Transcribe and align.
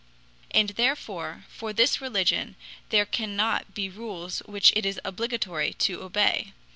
And 0.49 0.69
therefore 0.69 1.45
for 1.49 1.73
this 1.73 2.01
religion 2.01 2.55
there 2.89 3.05
cannot 3.05 3.75
be 3.75 3.87
rules 3.87 4.39
which 4.47 4.73
it 4.75 4.83
is 4.83 4.99
obligatory 5.05 5.73
to 5.73 6.01
obey. 6.01 6.53